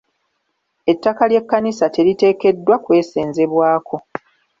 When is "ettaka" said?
0.91-1.23